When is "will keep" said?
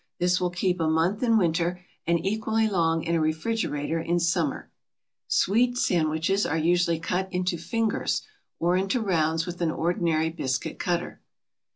0.41-0.79